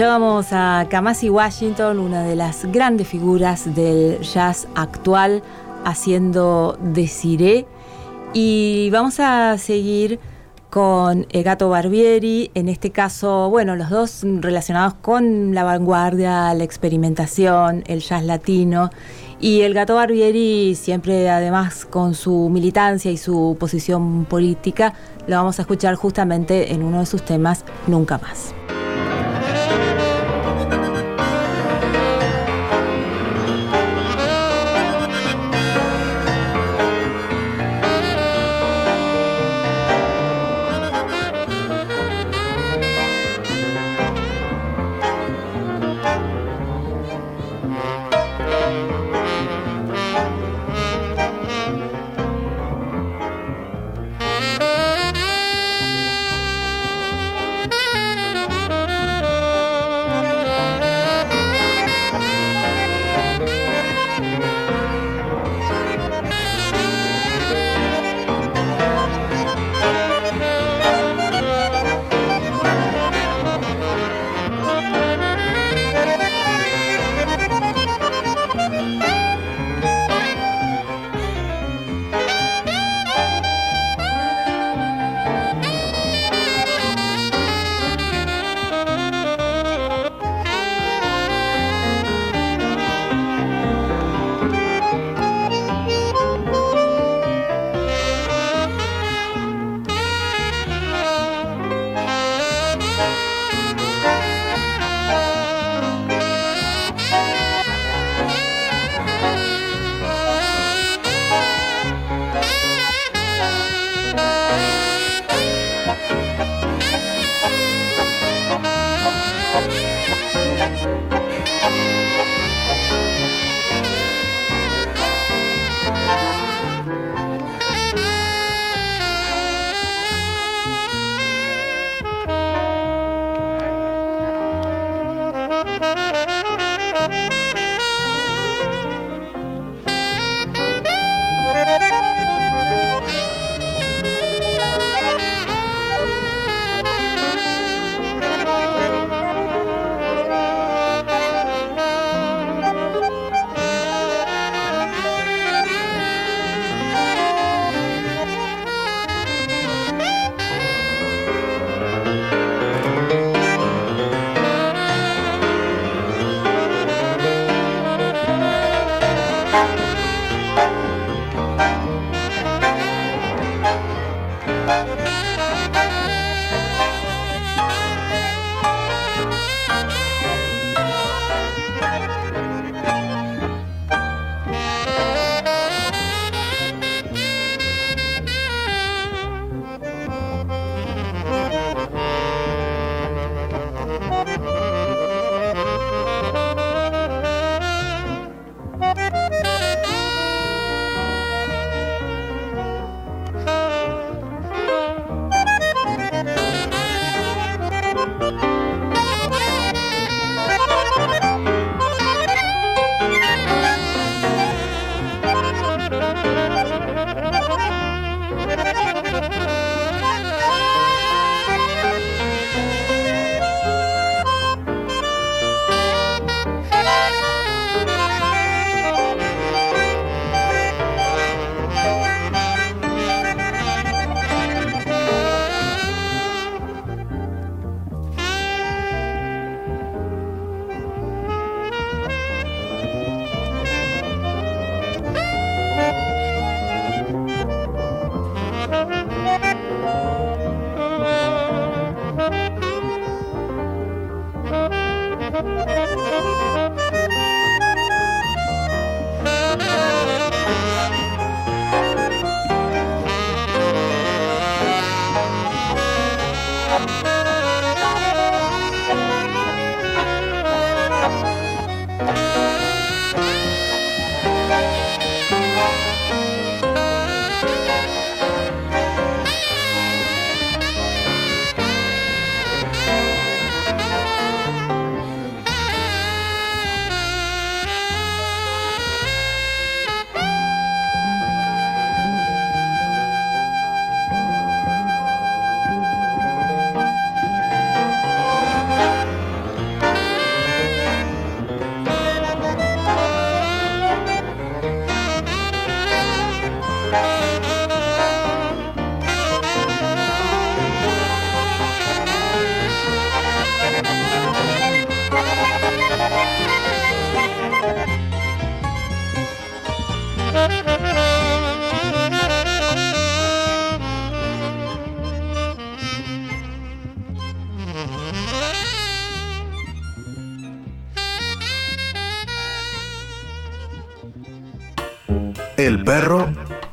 Escuchábamos 0.01 0.47
a 0.51 0.87
Kamasi 0.89 1.29
Washington, 1.29 1.99
una 1.99 2.23
de 2.23 2.35
las 2.35 2.65
grandes 2.71 3.07
figuras 3.07 3.75
del 3.75 4.19
jazz 4.21 4.67
actual, 4.73 5.43
haciendo 5.85 6.75
Desiré. 6.81 7.67
Y 8.33 8.89
vamos 8.91 9.19
a 9.19 9.59
seguir 9.59 10.19
con 10.71 11.27
Gato 11.31 11.69
Barbieri, 11.69 12.49
en 12.55 12.67
este 12.67 12.89
caso, 12.89 13.51
bueno, 13.51 13.75
los 13.75 13.91
dos 13.91 14.23
relacionados 14.23 14.95
con 14.95 15.53
la 15.53 15.63
vanguardia, 15.63 16.51
la 16.55 16.63
experimentación, 16.63 17.83
el 17.85 17.99
jazz 17.99 18.23
latino. 18.23 18.89
Y 19.39 19.61
el 19.61 19.75
Gato 19.75 19.93
Barbieri 19.93 20.73
siempre, 20.73 21.29
además, 21.29 21.85
con 21.85 22.15
su 22.15 22.49
militancia 22.49 23.11
y 23.11 23.17
su 23.17 23.55
posición 23.59 24.25
política, 24.25 24.95
lo 25.27 25.35
vamos 25.35 25.59
a 25.59 25.61
escuchar 25.61 25.93
justamente 25.93 26.73
en 26.73 26.81
uno 26.81 27.01
de 27.01 27.05
sus 27.05 27.23
temas, 27.23 27.65
Nunca 27.85 28.17
más. 28.17 28.55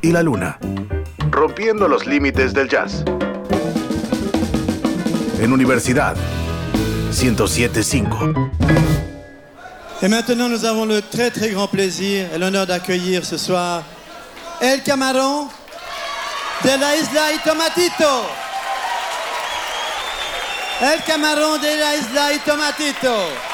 Y 0.09 0.13
la 0.13 0.23
luna. 0.23 0.59
Rompiendo 1.31 1.87
los 1.87 2.07
límites 2.07 2.55
del 2.55 2.69
jazz. 2.69 3.05
En 5.43 5.53
Universidad 5.53 6.17
1075. 7.13 8.07
Et 10.01 10.09
maintenant, 10.09 10.49
nous 10.49 10.65
avons 10.65 10.87
le 10.87 11.03
très 11.03 11.31
très 11.31 11.51
grand 11.51 11.69
plaisir 11.69 12.27
et 12.35 12.39
l'honneur 12.39 12.67
d'accueillir 12.67 13.25
ce 13.25 13.37
soir 13.37 13.83
El 14.61 14.83
Camarón 14.83 15.49
de 16.65 16.71
la 16.71 16.97
Isla 16.97 17.33
y 17.35 17.39
Tomatito. 17.45 18.25
El 20.81 21.03
Camarón 21.05 21.61
de 21.61 21.77
la 21.77 21.97
Isla 21.97 22.33
y 22.33 22.39
Tomatito. 22.39 23.48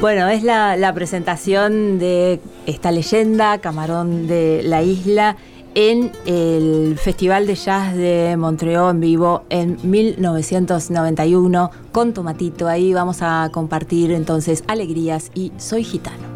Bueno, 0.00 0.28
es 0.28 0.42
la, 0.42 0.92
presentación 0.94 1.98
de 1.98 2.40
esta 2.64 2.90
leyenda, 2.90 3.58
Camarón 3.58 4.26
de 4.26 4.62
la 4.64 4.82
Isla, 4.82 5.36
en 5.74 6.10
el 6.24 6.96
Festival 6.98 7.46
de 7.46 7.54
Jazz 7.54 7.94
de 7.94 8.34
Montreal 8.38 8.92
en 8.92 9.00
vivo 9.00 9.44
en 9.50 9.76
1991 9.82 11.70
con 11.92 12.14
Tomatito. 12.14 12.66
Ahí 12.66 12.94
vamos 12.94 13.18
a 13.20 13.50
compartir 13.52 14.12
entonces 14.12 14.64
alegrías 14.68 15.30
y 15.34 15.52
Soy 15.58 15.84
Gitano. 15.84 16.30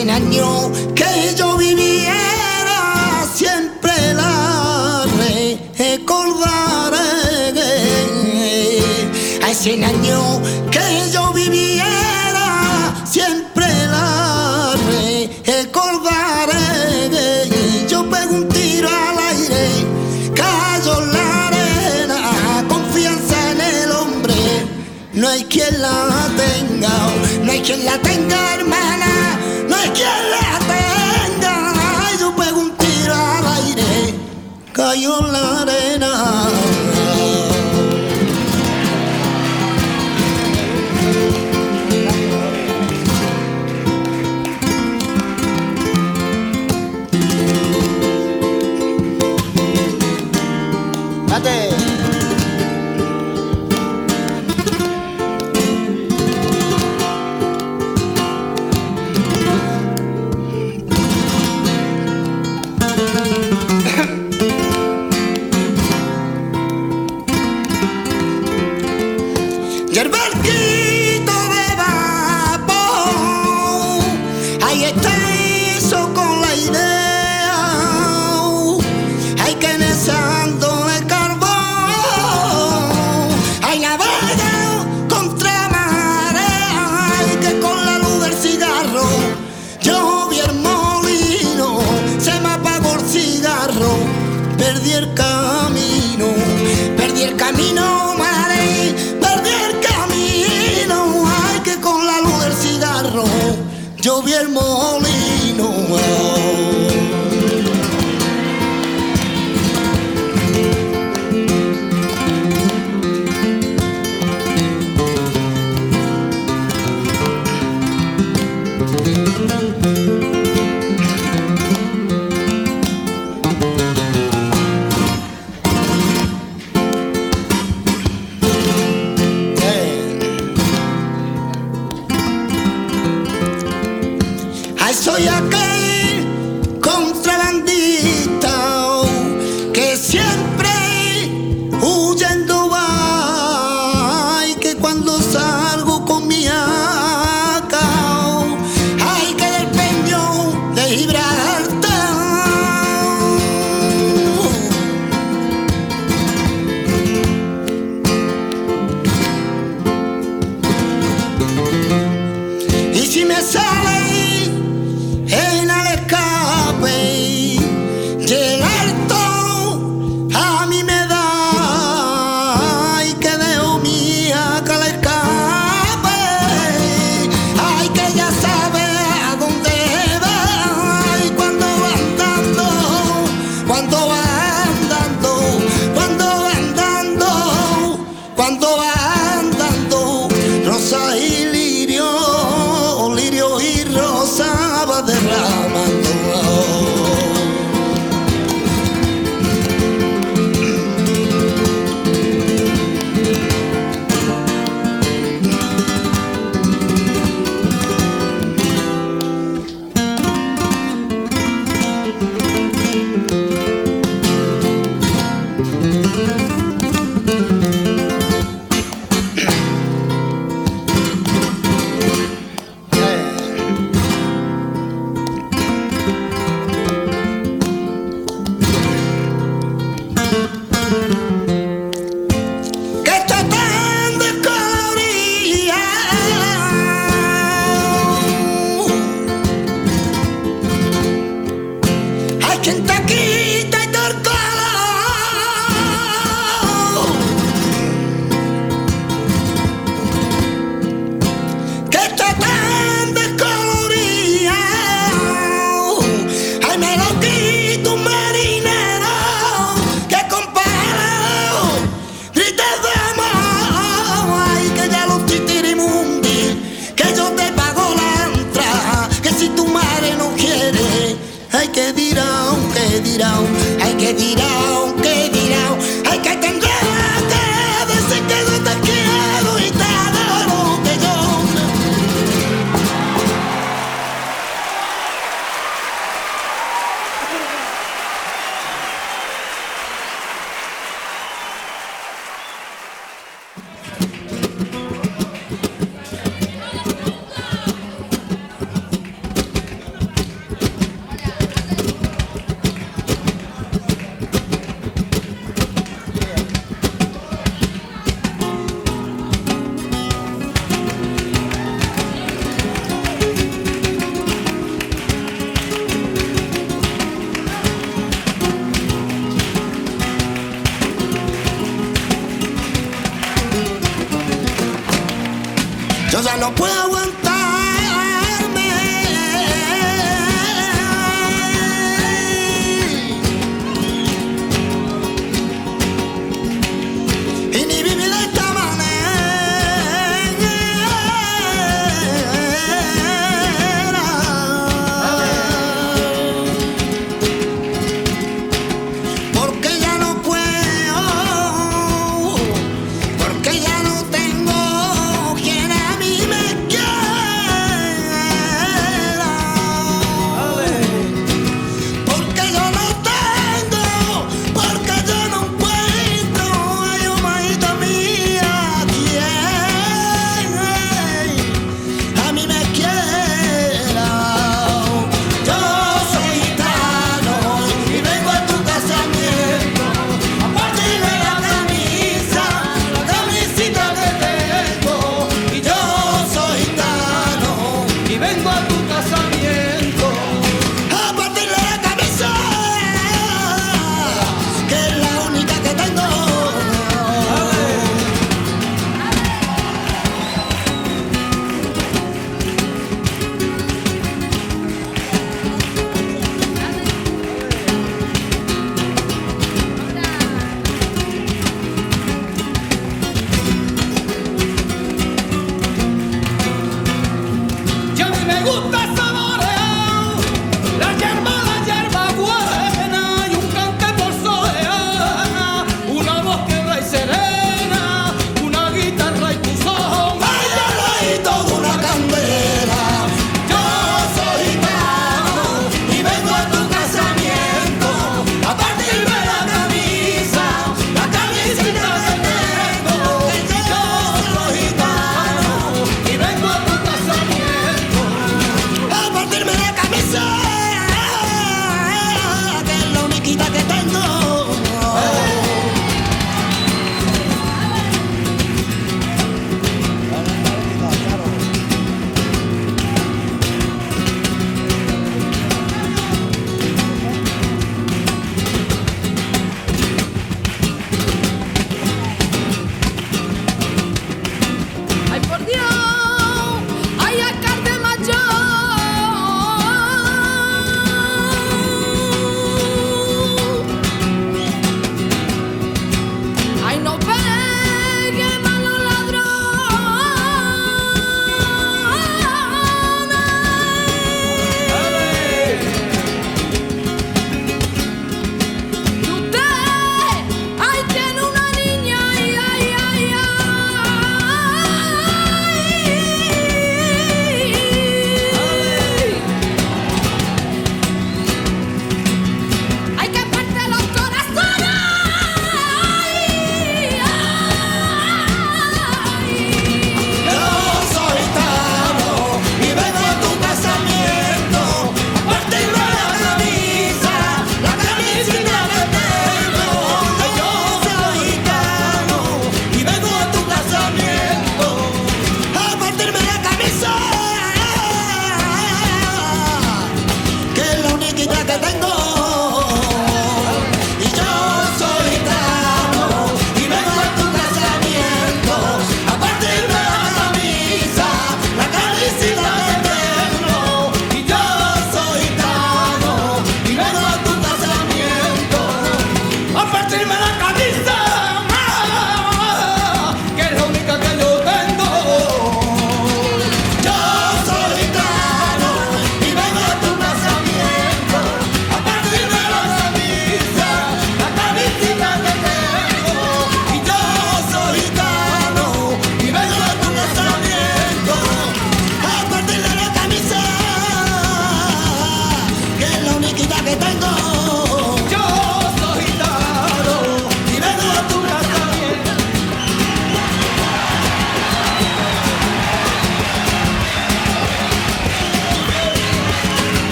100 0.00 0.08
años 0.08 0.70
que 0.94 1.34
yo 1.36 1.58
viviera, 1.58 3.26
siempre 3.34 3.92
la 4.14 5.04
recordaré. 5.76 7.02
A 9.42 9.52
100 9.52 9.84
años 9.84 10.38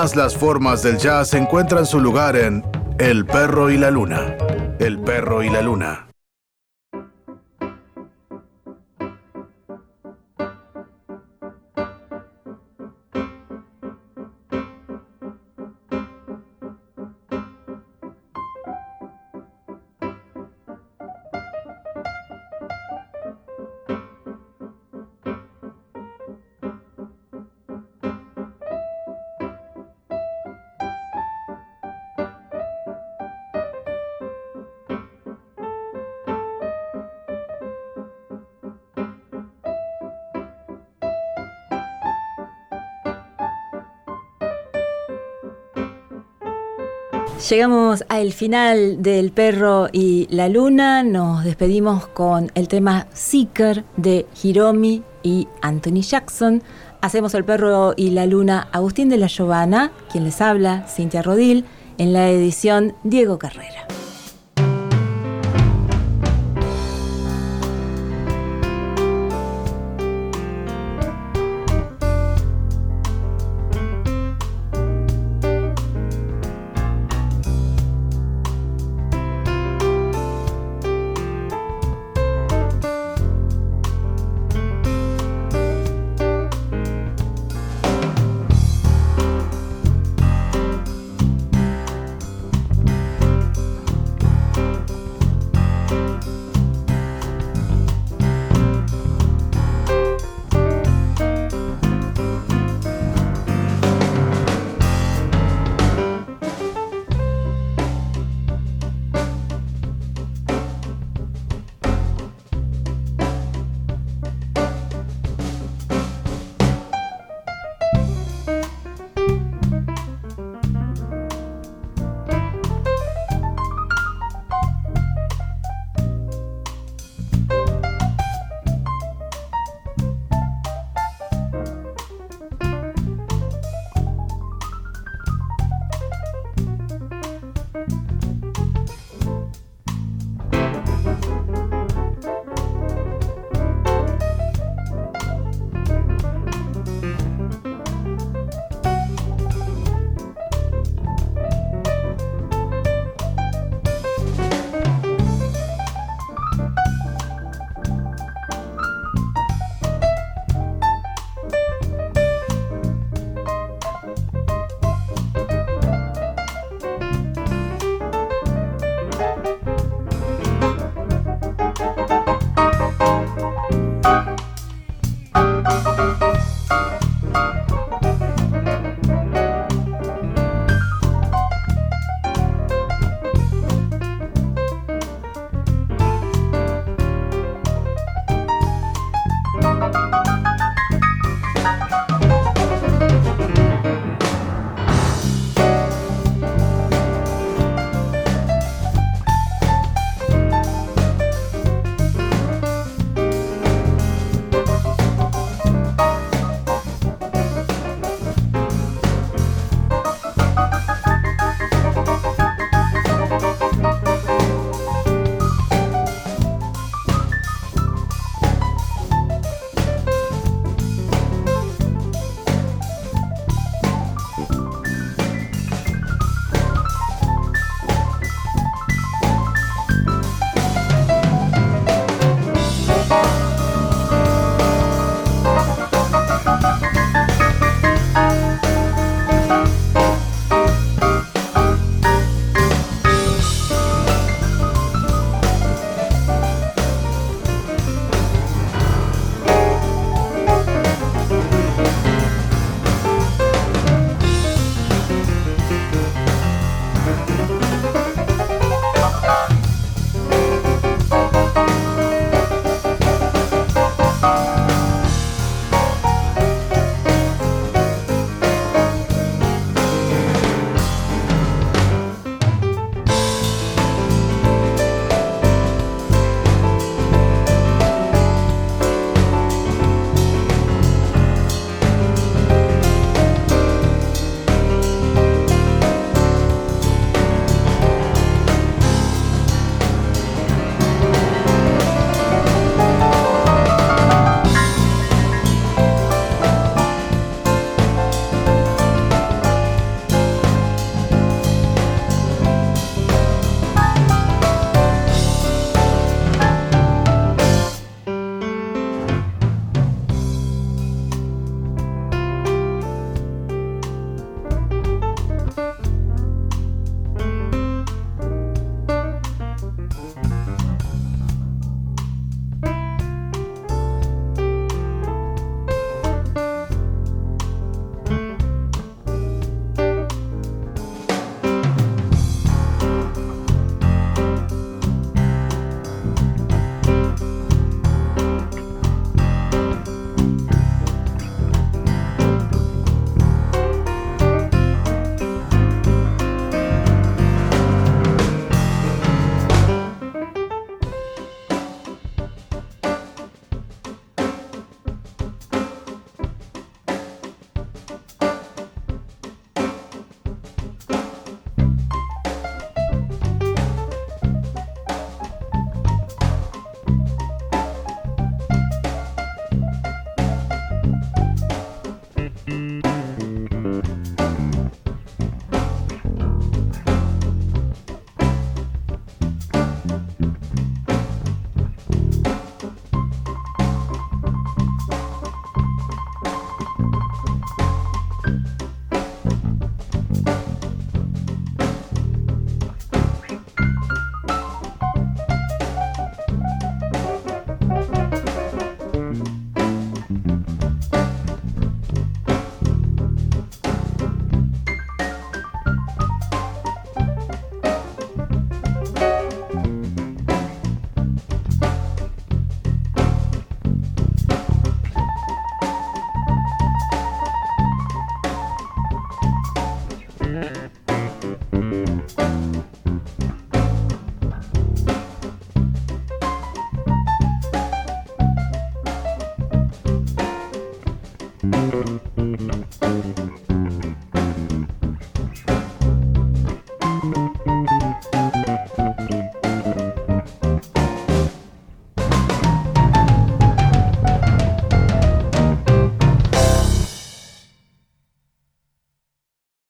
Todas 0.00 0.16
las 0.16 0.34
formas 0.34 0.82
del 0.82 0.96
jazz 0.96 1.34
encuentran 1.34 1.84
su 1.84 2.00
lugar 2.00 2.34
en 2.34 2.64
El 2.98 3.26
perro 3.26 3.68
y 3.68 3.76
la 3.76 3.90
luna. 3.90 4.34
El 4.78 4.98
perro 4.98 5.42
y 5.42 5.50
la 5.50 5.60
luna. 5.60 6.09
Llegamos 47.48 48.04
al 48.10 48.34
final 48.34 49.02
del 49.02 49.32
perro 49.32 49.88
y 49.92 50.26
la 50.30 50.50
luna. 50.50 51.02
Nos 51.02 51.42
despedimos 51.42 52.06
con 52.06 52.52
el 52.54 52.68
tema 52.68 53.06
Seeker 53.14 53.82
de 53.96 54.26
Hiromi 54.42 55.02
y 55.22 55.48
Anthony 55.62 56.02
Jackson. 56.02 56.62
Hacemos 57.00 57.32
el 57.32 57.44
perro 57.44 57.94
y 57.96 58.10
la 58.10 58.26
luna 58.26 58.68
Agustín 58.72 59.08
de 59.08 59.16
la 59.16 59.28
Giovana, 59.28 59.90
quien 60.12 60.24
les 60.24 60.42
habla, 60.42 60.86
Cintia 60.86 61.22
Rodil, 61.22 61.64
en 61.96 62.12
la 62.12 62.28
edición 62.28 62.94
Diego 63.04 63.38
Carrera. 63.38 63.89